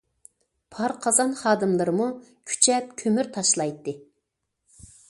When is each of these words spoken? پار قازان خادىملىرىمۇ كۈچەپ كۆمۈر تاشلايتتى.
پار 0.75 0.93
قازان 1.03 1.35
خادىملىرىمۇ 1.41 2.09
كۈچەپ 2.53 2.91
كۆمۈر 3.03 3.31
تاشلايتتى. 3.39 3.97